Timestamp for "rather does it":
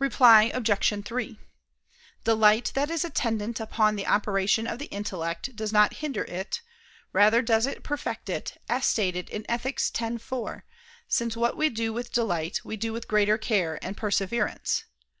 7.12-7.84